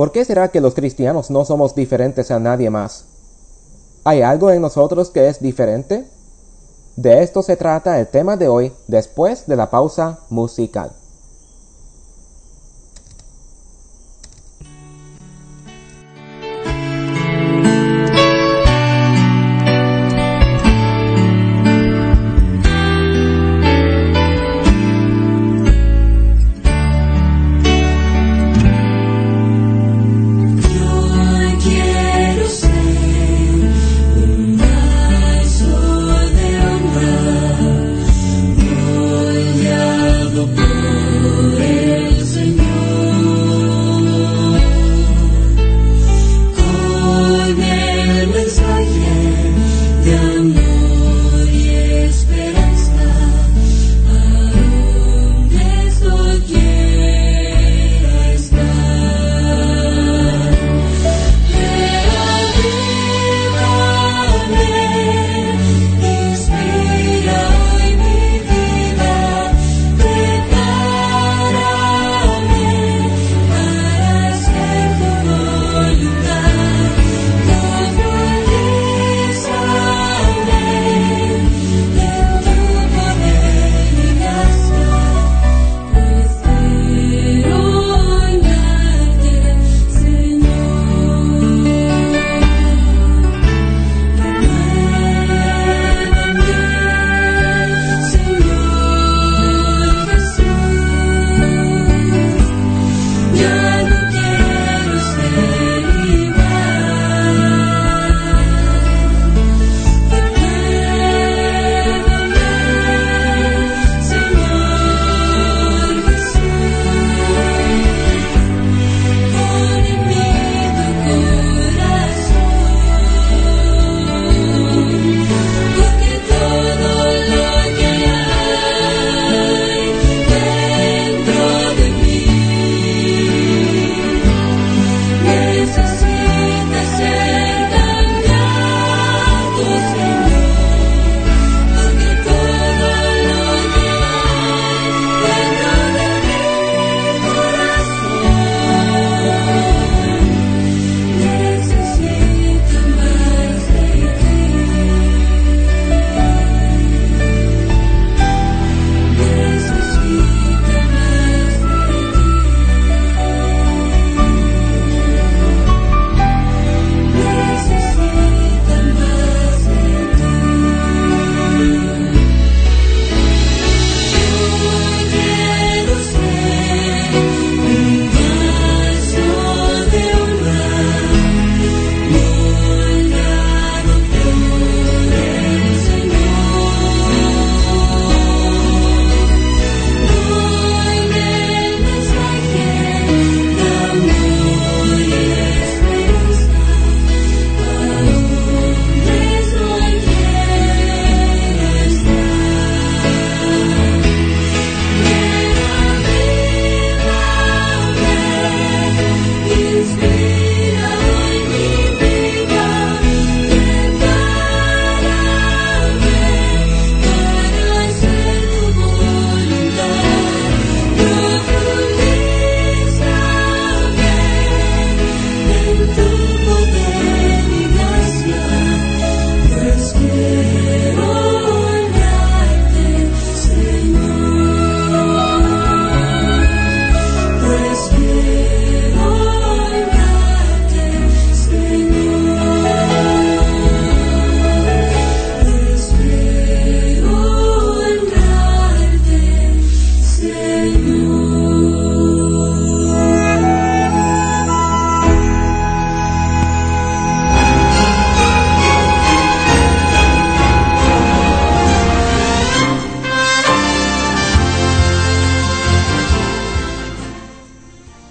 [0.00, 3.04] ¿Por qué será que los cristianos no somos diferentes a nadie más?
[4.02, 6.08] ¿Hay algo en nosotros que es diferente?
[6.96, 10.92] De esto se trata el tema de hoy después de la pausa musical.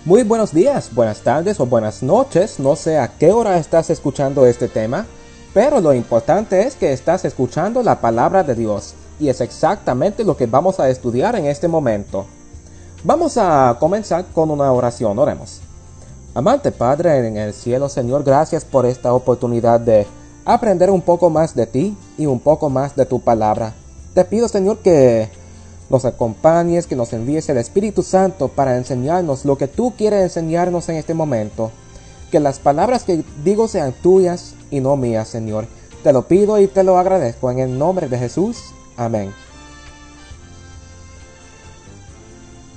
[0.10, 2.60] Muy buenos días, buenas tardes o buenas noches.
[2.60, 5.06] No sé a qué hora estás escuchando este tema,
[5.54, 10.36] pero lo importante es que estás escuchando la palabra de Dios y es exactamente lo
[10.36, 12.26] que vamos a estudiar en este momento.
[13.04, 15.62] Vamos a comenzar con una oración, oremos.
[16.34, 20.08] Amante Padre en el cielo, Señor, gracias por esta oportunidad de
[20.44, 23.74] aprender un poco más de ti y un poco más de tu palabra.
[24.16, 25.30] Te pido, Señor, que
[25.90, 30.88] nos acompañes, que nos envíes el Espíritu Santo para enseñarnos lo que tú quieres enseñarnos
[30.90, 31.72] en este momento.
[32.32, 35.68] Que las palabras que digo sean tuyas y no mías, Señor.
[36.04, 38.58] Te lo pido y te lo agradezco en el nombre de Jesús.
[38.96, 39.34] Amén.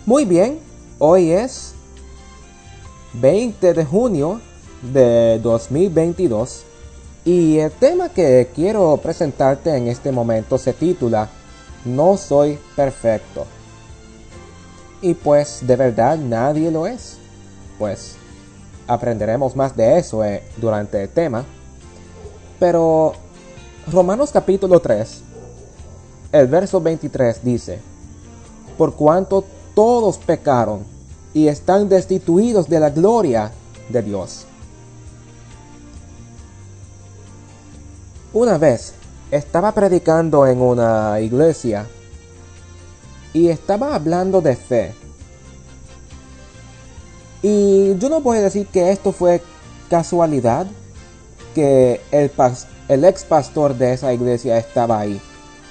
[0.06, 0.58] Muy bien,
[0.99, 1.75] hoy es
[3.15, 4.41] 20 de junio
[4.93, 6.65] de 2022
[7.25, 11.31] y el tema que quiero presentarte en este momento se titula
[11.84, 13.46] No soy perfecto.
[15.00, 17.19] Y pues de verdad nadie lo es.
[17.79, 18.17] Pues
[18.87, 21.44] aprenderemos más de eso eh, durante el tema.
[22.58, 23.14] Pero
[23.90, 25.23] Romanos capítulo 3,
[26.31, 27.81] el verso 23 dice,
[28.79, 29.44] Por cuanto
[29.75, 30.84] todos pecaron
[31.34, 33.50] y están destituidos de la gloria
[33.88, 34.46] de Dios.
[38.32, 38.94] Una vez
[39.32, 41.87] estaba predicando en una iglesia
[43.32, 44.94] y estaba hablando de fe.
[47.40, 49.43] Y yo no voy a decir que esto fue
[49.88, 50.67] casualidad,
[51.55, 52.31] que el,
[52.88, 55.19] el ex pastor de esa iglesia estaba ahí.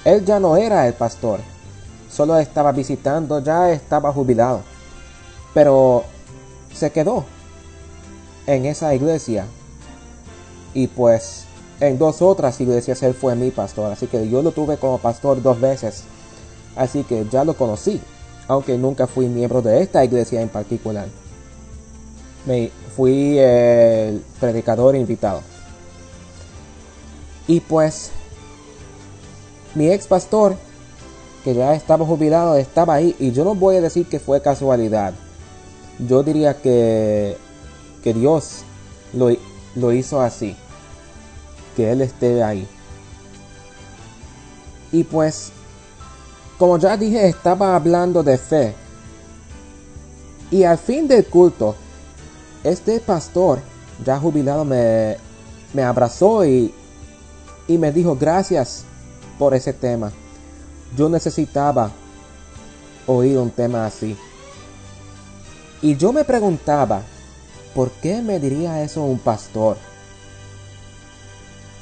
[0.04, 1.38] Él ya no era el pastor,
[2.10, 4.62] solo estaba visitando, ya estaba jubilado.
[5.54, 6.02] Pero
[6.74, 7.24] se quedó
[8.48, 9.46] en esa iglesia.
[10.74, 11.46] Y pues
[11.82, 13.90] en dos otras iglesias él fue mi pastor.
[13.90, 16.04] Así que yo lo tuve como pastor dos veces.
[16.76, 18.00] Así que ya lo conocí.
[18.46, 21.08] Aunque nunca fui miembro de esta iglesia en particular.
[22.46, 25.42] Me fui el predicador invitado.
[27.48, 28.12] Y pues
[29.74, 30.54] mi ex pastor,
[31.42, 33.16] que ya estaba jubilado, estaba ahí.
[33.18, 35.14] Y yo no voy a decir que fue casualidad.
[35.98, 37.36] Yo diría que,
[38.04, 38.62] que Dios
[39.12, 39.30] lo,
[39.74, 40.56] lo hizo así.
[41.76, 42.66] Que Él esté ahí.
[44.90, 45.52] Y pues,
[46.58, 48.74] como ya dije, estaba hablando de fe.
[50.50, 51.74] Y al fin del culto,
[52.62, 53.60] este pastor,
[54.04, 55.16] ya jubilado, me,
[55.72, 56.74] me abrazó y,
[57.66, 58.84] y me dijo gracias
[59.38, 60.12] por ese tema.
[60.94, 61.90] Yo necesitaba
[63.06, 64.16] oír un tema así.
[65.80, 67.02] Y yo me preguntaba,
[67.74, 69.76] ¿por qué me diría eso un pastor?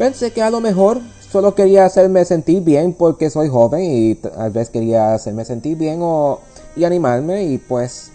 [0.01, 0.99] Pensé que a lo mejor
[1.31, 5.99] solo quería hacerme sentir bien porque soy joven y tal vez quería hacerme sentir bien
[6.01, 6.41] o,
[6.75, 8.11] y animarme y pues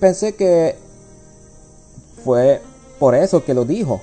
[0.00, 0.74] pensé que
[2.24, 2.60] fue
[2.98, 4.00] por eso que lo dijo.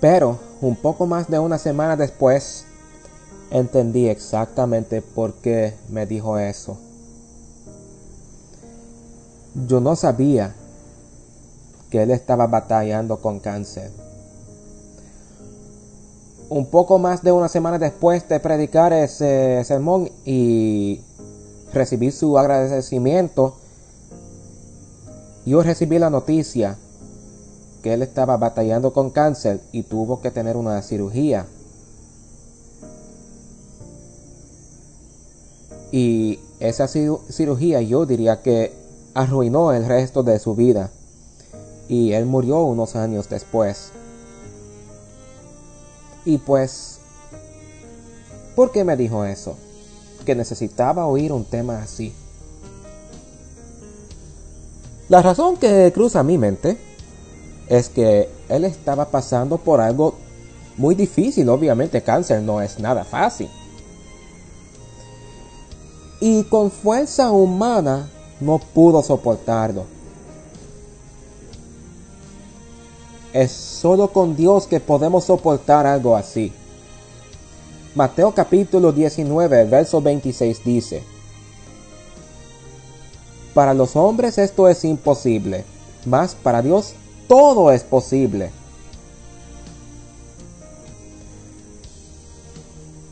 [0.00, 2.64] Pero un poco más de una semana después
[3.50, 6.78] entendí exactamente por qué me dijo eso.
[9.66, 10.54] Yo no sabía
[11.92, 13.90] que él estaba batallando con cáncer.
[16.48, 21.02] Un poco más de una semana después de predicar ese sermón y
[21.74, 23.56] recibir su agradecimiento,
[25.44, 26.78] yo recibí la noticia
[27.82, 31.44] que él estaba batallando con cáncer y tuvo que tener una cirugía.
[35.90, 38.72] Y esa cirugía yo diría que
[39.12, 40.90] arruinó el resto de su vida.
[41.92, 43.90] Y él murió unos años después.
[46.24, 47.00] Y pues,
[48.56, 49.58] ¿por qué me dijo eso?
[50.24, 52.14] Que necesitaba oír un tema así.
[55.10, 56.78] La razón que cruza mi mente
[57.68, 60.14] es que él estaba pasando por algo
[60.78, 61.46] muy difícil.
[61.50, 63.50] Obviamente cáncer no es nada fácil.
[66.22, 68.08] Y con fuerza humana
[68.40, 69.84] no pudo soportarlo.
[73.32, 76.52] Es solo con Dios que podemos soportar algo así.
[77.94, 81.02] Mateo capítulo 19, verso 26 dice,
[83.54, 85.64] Para los hombres esto es imposible,
[86.04, 86.94] mas para Dios
[87.26, 88.50] todo es posible.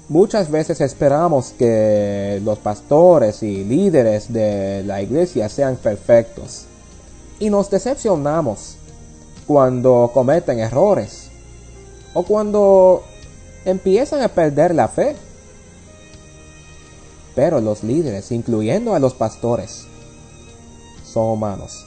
[0.08, 6.64] Muchas veces esperamos que los pastores y líderes de la iglesia sean perfectos
[7.38, 8.76] y nos decepcionamos
[9.50, 11.28] cuando cometen errores
[12.14, 13.02] o cuando
[13.64, 15.16] empiezan a perder la fe.
[17.34, 19.88] Pero los líderes, incluyendo a los pastores,
[21.04, 21.84] son humanos.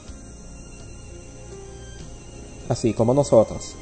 [2.67, 3.75] Así como nosotros.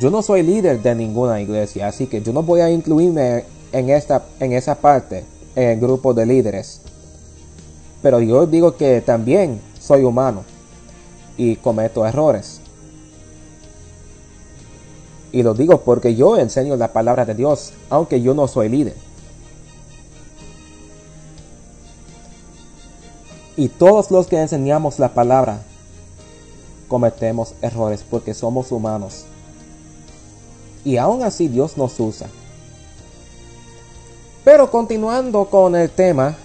[0.00, 3.90] Yo no soy líder de ninguna iglesia, así que yo no voy a incluirme en,
[3.90, 6.80] esta, en esa parte, en el grupo de líderes.
[8.00, 10.44] Pero yo digo que también soy humano
[11.36, 12.59] y cometo errores.
[15.32, 18.96] Y lo digo porque yo enseño la palabra de Dios, aunque yo no soy líder.
[23.56, 25.62] Y todos los que enseñamos la palabra
[26.88, 29.24] cometemos errores porque somos humanos.
[30.84, 32.28] Y aún así Dios nos usa.
[34.44, 36.36] Pero continuando con el tema,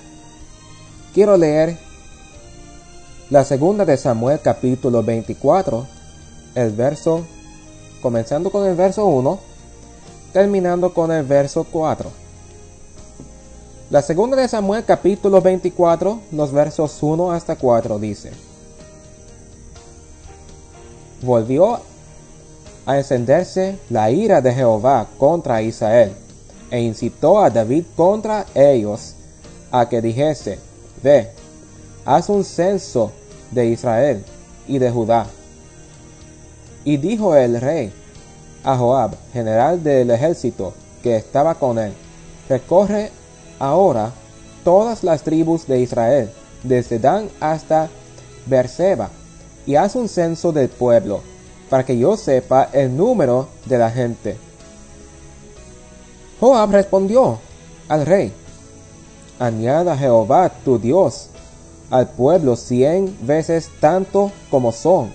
[1.13, 1.77] quiero leer
[3.29, 5.87] la segunda de Samuel capítulo 24,
[6.53, 7.25] el verso
[8.05, 9.39] comenzando con el verso 1,
[10.31, 12.07] terminando con el verso 4.
[13.89, 18.29] La segunda de Samuel capítulo 24, los versos 1 hasta 4 dice,
[21.23, 21.79] Volvió
[22.85, 26.13] a encenderse la ira de Jehová contra Israel,
[26.69, 29.15] e incitó a David contra ellos
[29.71, 30.59] a que dijese,
[31.01, 31.31] Ve,
[32.05, 33.11] haz un censo
[33.49, 34.23] de Israel
[34.67, 35.25] y de Judá.
[36.85, 37.91] Y dijo el rey
[38.63, 40.73] a Joab, general del ejército
[41.03, 41.93] que estaba con él,
[42.47, 43.11] recorre
[43.59, 44.11] ahora
[44.63, 46.31] todas las tribus de Israel,
[46.63, 47.89] desde Dan hasta
[48.45, 49.09] Berseba,
[49.65, 51.21] y haz un censo del pueblo,
[51.69, 54.37] para que yo sepa el número de la gente.
[56.39, 57.39] Joab respondió
[57.87, 58.31] al rey,
[59.39, 61.29] añada Jehová tu Dios
[61.89, 65.11] al pueblo cien veces tanto como son,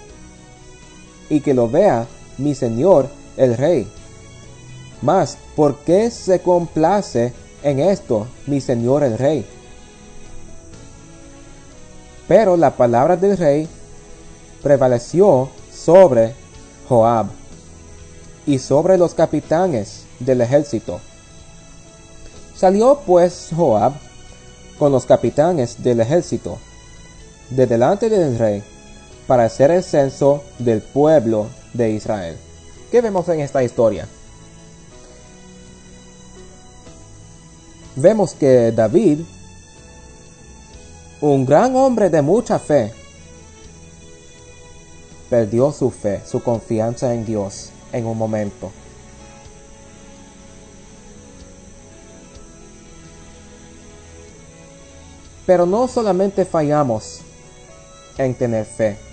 [1.30, 2.06] y que lo vea
[2.36, 3.08] mi señor
[3.38, 3.90] el rey.
[5.00, 7.32] Mas, ¿por qué se complace
[7.62, 9.46] en esto mi señor el rey?
[12.28, 13.68] Pero la palabra del rey
[14.62, 16.34] prevaleció sobre
[16.88, 17.26] Joab
[18.46, 21.00] y sobre los capitanes del ejército.
[22.54, 23.94] Salió pues Joab
[24.78, 26.58] con los capitanes del ejército
[27.50, 28.62] de delante del rey
[29.30, 32.36] para hacer el censo del pueblo de Israel.
[32.90, 34.08] ¿Qué vemos en esta historia?
[37.94, 39.20] Vemos que David,
[41.20, 42.92] un gran hombre de mucha fe,
[45.28, 48.72] perdió su fe, su confianza en Dios en un momento.
[55.46, 57.20] Pero no solamente fallamos
[58.18, 59.09] en tener fe.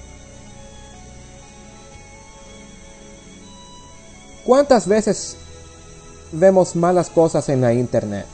[4.47, 5.35] ¿Cuántas veces
[6.31, 8.25] vemos malas cosas en la internet?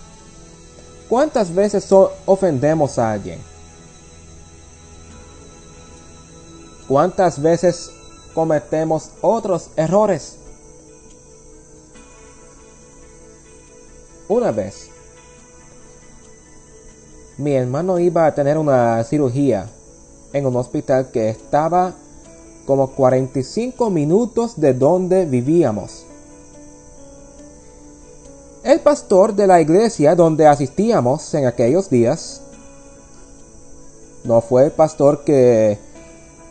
[1.09, 1.89] ¿Cuántas veces
[2.27, 3.39] ofendemos a alguien?
[6.87, 7.89] ¿Cuántas veces
[8.35, 10.37] cometemos otros errores?
[14.27, 14.89] Una vez
[17.39, 19.67] mi hermano iba a tener una cirugía
[20.31, 21.95] en un hospital que estaba
[22.65, 26.02] como 45 minutos de donde vivíamos.
[28.63, 32.39] El pastor de la iglesia donde asistíamos en aquellos días
[34.23, 35.77] no fue el pastor que,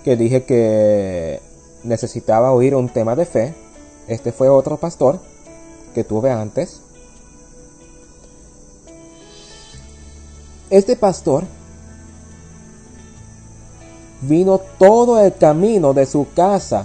[0.05, 1.41] que dije que
[1.83, 3.55] necesitaba oír un tema de fe.
[4.09, 5.21] Este fue otro pastor
[5.95, 6.83] que tuve antes.
[10.69, 11.45] Este pastor
[14.21, 16.85] vino todo el camino de su casa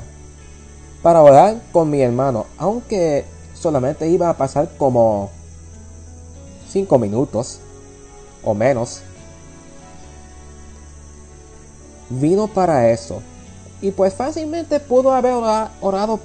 [1.04, 3.26] para orar con mi hermano, aunque
[3.60, 5.30] solamente iba a pasar como
[6.70, 7.60] cinco minutos
[8.44, 9.02] o menos.
[12.10, 13.22] Vino para eso.
[13.82, 15.34] Y pues fácilmente pudo haber
[15.82, 16.20] orado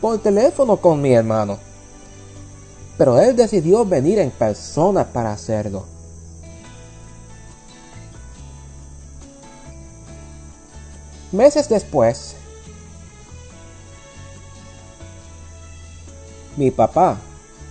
[0.00, 1.58] por teléfono con mi hermano.
[2.96, 5.84] Pero él decidió venir en persona para hacerlo.
[11.30, 12.34] Meses después,
[16.58, 17.16] mi papá,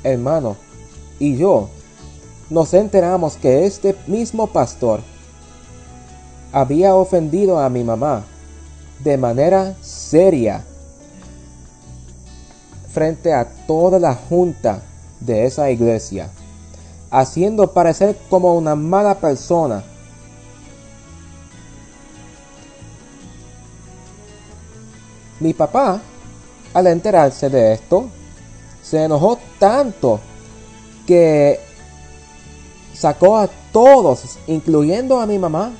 [0.03, 0.55] hermano
[1.19, 1.69] y yo
[2.49, 5.01] nos enteramos que este mismo pastor
[6.53, 8.23] había ofendido a mi mamá
[9.03, 10.63] de manera seria
[12.91, 14.81] frente a toda la junta
[15.19, 16.29] de esa iglesia,
[17.11, 19.83] haciendo parecer como una mala persona.
[25.39, 26.01] Mi papá,
[26.73, 28.09] al enterarse de esto,
[28.89, 30.21] se enojó tanto
[31.05, 31.59] que
[32.93, 35.73] sacó a todos, incluyendo a mi mamá,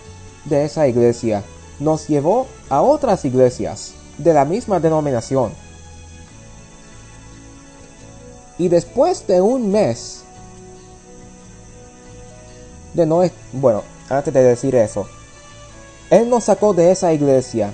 [0.44, 1.44] de esa iglesia.
[1.80, 5.54] Nos llevó a otras iglesias de la misma denominación.
[8.58, 10.24] Y después de un mes
[12.94, 13.22] de no...
[13.54, 15.08] Bueno, antes de decir eso,
[16.10, 17.74] Él nos sacó de esa iglesia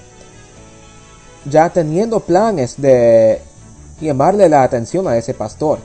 [1.45, 3.41] ya teniendo planes de
[4.03, 5.79] llamarle la atención a ese pastor.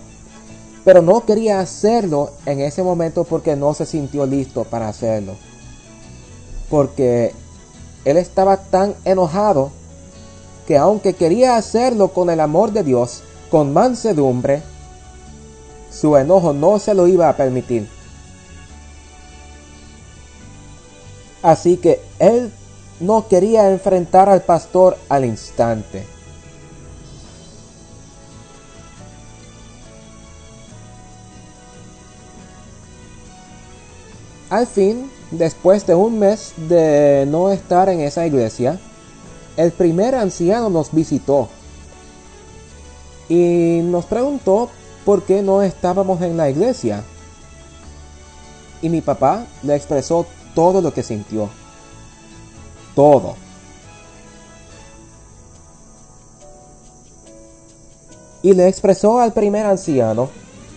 [0.85, 5.37] Pero no quería hacerlo en ese momento porque no se sintió listo para hacerlo.
[6.71, 7.35] porque
[8.05, 9.71] él estaba tan enojado
[10.67, 14.63] que aunque quería hacerlo con el amor de Dios, con mansedumbre,
[15.91, 17.89] su enojo no se lo iba a permitir.
[21.43, 22.53] Así que él
[23.01, 26.05] no quería enfrentar al pastor al instante.
[34.51, 38.81] Al fin, después de un mes de no estar en esa iglesia,
[39.57, 41.49] el primer anciano nos visitó
[43.29, 44.71] y nos preguntó
[45.05, 47.05] por qué no estábamos en la iglesia.
[48.81, 50.25] Y mi papá le expresó
[50.55, 51.51] todo lo que sintió.
[52.95, 53.37] Todo.
[58.43, 60.31] Y le expresó al primer anciano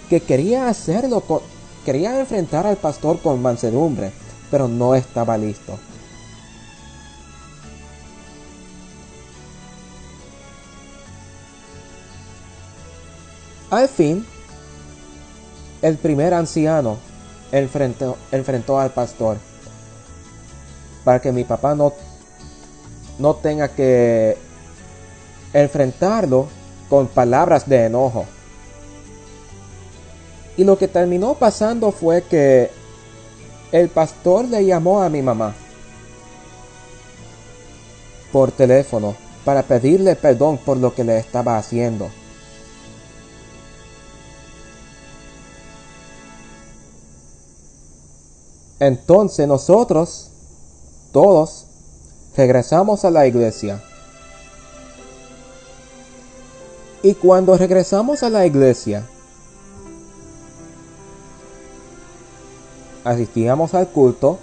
[0.10, 1.42] que quería hacerlo con,
[1.86, 4.12] Quería enfrentar al pastor con mansedumbre,
[4.50, 5.80] pero no estaba listo.
[13.72, 14.26] Al fin,
[15.82, 16.98] el primer anciano
[17.52, 19.38] enfrentó, al pastor
[21.04, 21.94] para que mi papá no,
[23.18, 24.38] no tenga que
[25.54, 26.48] enfrentarlo
[26.90, 28.26] con palabras de enojo.
[30.62, 32.70] Y lo que terminó pasando fue que
[33.72, 35.56] el pastor le llamó a mi mamá
[38.32, 42.12] por teléfono para pedirle perdón por lo que le estaba haciendo.
[48.80, 50.30] Entonces nosotros,
[51.12, 51.66] todos,
[52.38, 53.84] regresamos a la iglesia.
[57.02, 59.08] Y cuando regresamos a la iglesia,
[63.04, 64.38] asistíamos al culto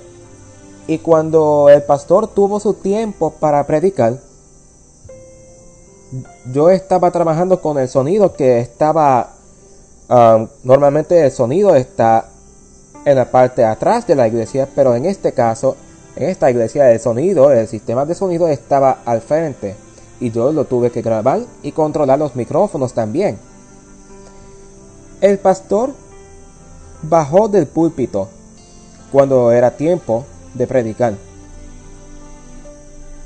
[0.86, 4.18] y cuando el pastor tuvo su tiempo para predicar,
[6.50, 9.34] yo estaba trabajando con el sonido que estaba,
[10.08, 12.30] um, normalmente el sonido está
[13.04, 15.76] en la parte atrás de la iglesia, pero en este caso,
[16.16, 19.76] en esta iglesia el sonido, el sistema de sonido estaba al frente
[20.20, 23.38] y yo lo tuve que grabar y controlar los micrófonos también.
[25.20, 25.90] El pastor
[27.02, 28.28] bajó del púlpito
[29.12, 31.14] cuando era tiempo de predicar.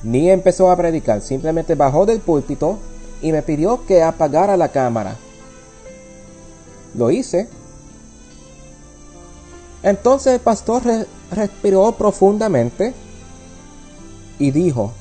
[0.03, 2.79] Ni empezó a predicar, simplemente bajó del púlpito
[3.21, 5.17] y me pidió que apagara la cámara.
[6.95, 7.49] Lo hice.
[9.83, 10.83] Entonces el pastor
[11.31, 12.95] respiró profundamente
[14.39, 14.93] y dijo,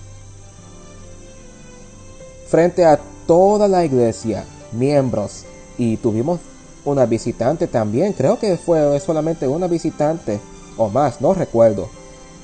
[2.47, 5.45] frente a toda la iglesia, miembros,
[5.77, 6.39] y tuvimos
[6.85, 10.39] una visitante también, creo que fue solamente una visitante
[10.77, 11.89] o más, no recuerdo.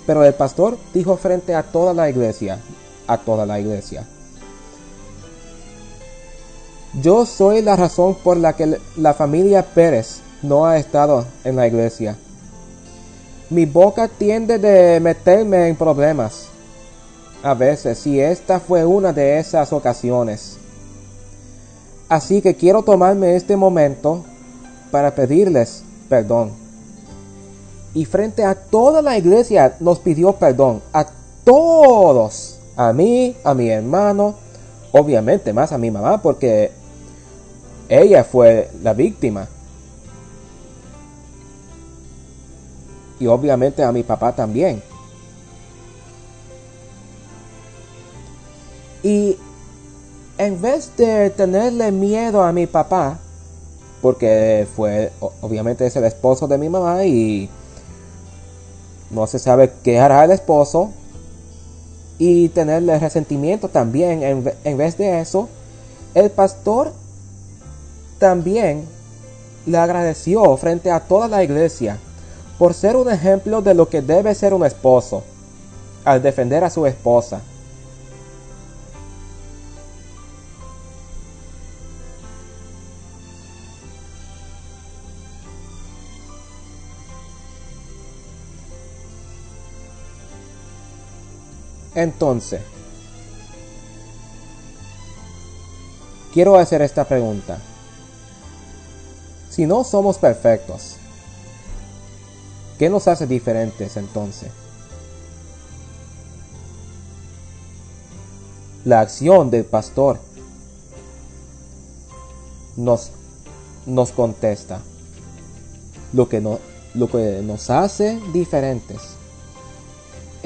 [0.06, 2.60] Pero el pastor dijo frente a toda la iglesia,
[3.08, 4.06] a toda la iglesia.
[7.02, 11.68] Yo soy la razón por la que la familia Pérez no ha estado en la
[11.68, 12.18] iglesia.
[13.50, 16.48] Mi boca tiende de meterme en problemas.
[17.44, 20.58] A veces, y esta fue una de esas ocasiones.
[22.10, 24.24] Así que quiero tomarme este momento
[24.92, 26.67] para pedirles perdón
[27.94, 30.82] y frente a toda la iglesia nos pidió perdón.
[30.94, 31.08] A
[31.44, 32.60] todos.
[32.76, 34.36] A mí, a mi hermano,
[34.92, 36.72] obviamente más a mi mamá porque
[37.90, 39.48] ella fue la víctima.
[43.20, 44.84] Y obviamente a mi papá también.
[49.02, 49.38] Y
[50.38, 53.18] en vez de tenerle miedo a mi papá,
[54.02, 57.50] porque fue, obviamente es el esposo de mi mamá y
[59.10, 60.92] no se sabe qué hará el esposo
[62.18, 64.24] y tenerle resentimiento también.
[64.64, 65.48] En, vez de eso,
[66.14, 66.94] el pastor
[68.20, 68.86] también
[69.66, 71.98] le agradeció frente a toda la iglesia
[72.58, 75.24] por ser un ejemplo de lo que debe ser un esposo
[76.04, 77.42] al defender a su esposa.
[91.98, 92.62] Entonces,
[96.32, 97.58] quiero hacer esta pregunta.
[99.50, 100.98] Si no somos perfectos,
[102.78, 104.52] ¿qué nos hace diferentes entonces?
[108.86, 110.20] La acción del pastor
[112.76, 113.10] nos,
[113.88, 114.82] nos contesta
[116.14, 116.42] lo que,
[116.94, 119.17] lo que nos hace diferentes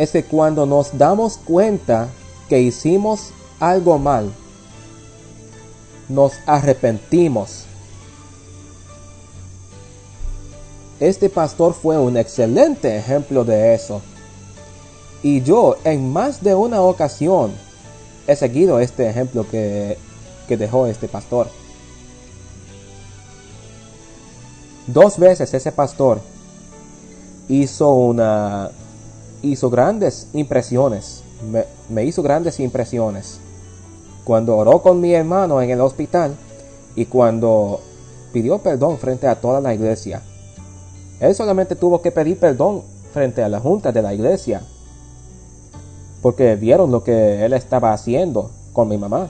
[0.01, 2.09] es que cuando nos damos cuenta
[2.49, 4.31] que hicimos algo mal,
[6.09, 7.65] nos arrepentimos.
[10.99, 14.01] Este pastor fue un excelente ejemplo de eso.
[15.21, 17.51] Y yo en más de una ocasión
[18.25, 19.99] he seguido este ejemplo que,
[20.47, 21.47] que dejó este pastor.
[24.87, 26.21] Dos veces ese pastor
[27.47, 28.71] hizo una
[29.41, 31.23] hizo grandes impresiones.
[31.89, 33.39] Me, hizo grandes impresiones.
[34.23, 36.35] Cuando oró con mi hermano en el hospital
[36.95, 37.81] y cuando
[38.31, 40.21] pidió perdón frente a toda la iglesia.
[41.19, 44.61] Él solamente tuvo que pedir perdón frente a la junta de la iglesia.
[46.21, 49.27] Porque vieron lo que él estaba haciendo con mi mamá.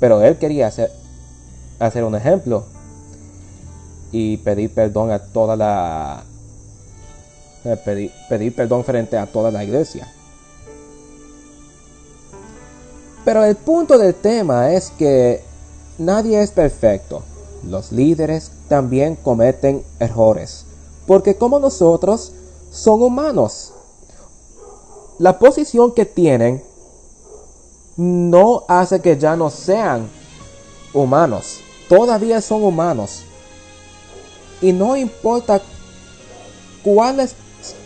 [0.00, 0.90] Pero él quería hacer,
[2.04, 2.64] un ejemplo
[4.10, 6.24] y pedir perdón a toda la
[7.84, 10.12] pedir, pedir perdón frente a toda la iglesia.
[13.24, 15.42] Pero el punto del tema es que
[15.98, 17.22] nadie es perfecto.
[17.66, 20.66] Los líderes también cometen errores,
[21.06, 22.32] porque como nosotros
[22.70, 23.72] son humanos.
[25.18, 26.62] La posición que tienen
[27.96, 30.08] no hace que ya no sean
[30.92, 31.60] humanos.
[31.88, 33.22] Todavía son humanos.
[34.60, 35.62] Y no importa
[36.82, 37.34] cuál, es,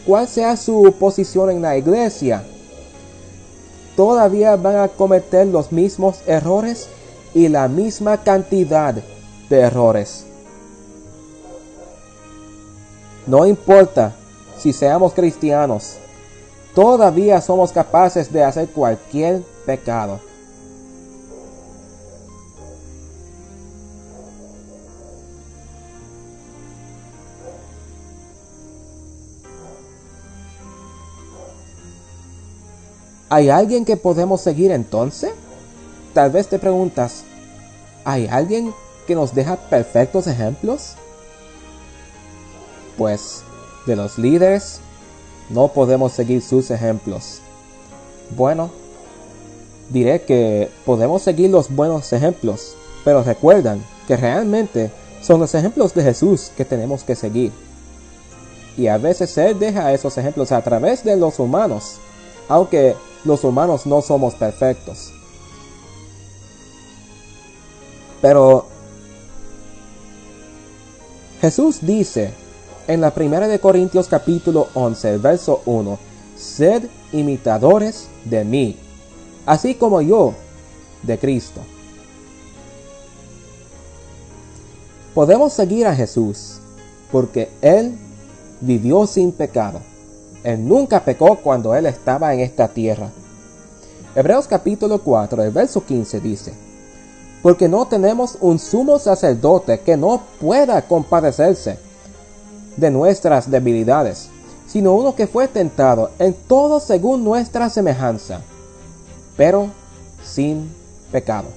[0.07, 2.43] cuál sea su posición en la iglesia,
[3.97, 6.89] todavía van a cometer los mismos errores
[7.35, 8.95] y la misma cantidad
[9.49, 10.25] de errores.
[13.27, 14.15] No importa
[14.59, 15.97] si seamos cristianos,
[16.75, 20.28] todavía somos capaces de hacer cualquier pecado.
[33.31, 35.33] ¿Hay alguien que podemos seguir entonces?
[36.15, 37.25] Tal vez te preguntas,
[38.05, 38.73] ¿hay alguien
[39.07, 40.95] que nos deja perfectos ejemplos?
[42.97, 43.43] Pues
[43.87, 44.81] de los líderes
[45.51, 47.41] no podemos seguir sus ejemplos.
[48.37, 48.71] Bueno,
[49.91, 54.91] diré que podemos seguir los buenos ejemplos, pero recuerdan que realmente
[55.23, 57.53] son los ejemplos de Jesús que tenemos que seguir.
[58.77, 61.97] Y a veces Él deja esos ejemplos a través de los humanos,
[62.49, 65.13] aunque los humanos no somos perfectos.
[68.21, 68.67] Pero
[71.41, 72.33] Jesús dice
[72.87, 75.99] en la primera de Corintios capítulo 11, verso 1,
[76.37, 78.77] sed imitadores de mí,
[79.47, 80.35] así como yo
[81.03, 81.61] de Cristo.
[85.15, 86.59] Podemos seguir a Jesús
[87.11, 87.99] porque Él
[88.61, 89.81] vivió sin pecado.
[90.45, 93.11] Él nunca pecó cuando Él estaba en esta tierra.
[94.15, 96.55] Hebreos capítulo 4, el verso 15 dice,
[97.43, 101.79] Porque no tenemos un sumo sacerdote que no pueda compadecerse
[102.77, 104.29] de nuestras debilidades,
[104.67, 108.41] sino uno que fue tentado en todo según nuestra semejanza,
[109.37, 109.69] pero
[110.25, 110.71] sin
[111.11, 111.49] pecado.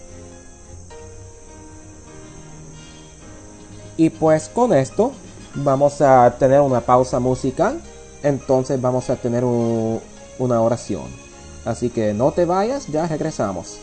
[3.98, 5.12] Y pues con esto
[5.56, 7.82] vamos a tener una pausa musical
[8.24, 11.06] entonces vamos a tener una oración.
[11.66, 13.80] Así que no te vayas, ya regresamos.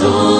[0.00, 0.39] Jesús.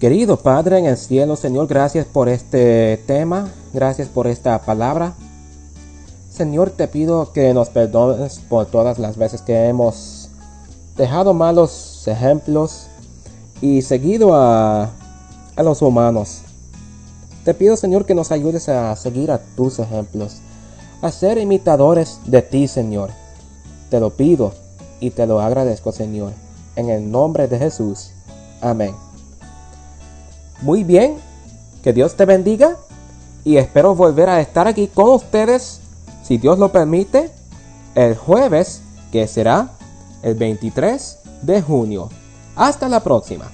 [0.00, 5.14] Querido Padre en el cielo, Señor, gracias por este tema, gracias por esta palabra.
[6.30, 10.28] Señor, te pido que nos perdones por todas las veces que hemos
[10.96, 12.86] dejado malos ejemplos
[13.60, 14.90] y seguido a,
[15.56, 16.42] a los humanos.
[17.44, 20.36] Te pido, Señor, que nos ayudes a seguir a tus ejemplos,
[21.02, 23.10] a ser imitadores de ti, Señor.
[23.90, 24.52] Te lo pido
[25.00, 26.47] y te lo agradezco, Señor.
[26.78, 28.12] En el nombre de Jesús.
[28.60, 28.94] Amén.
[30.62, 31.16] Muy bien,
[31.82, 32.76] que Dios te bendiga
[33.44, 35.80] y espero volver a estar aquí con ustedes,
[36.22, 37.32] si Dios lo permite,
[37.96, 39.70] el jueves, que será
[40.22, 42.10] el 23 de junio.
[42.54, 43.50] Hasta la próxima.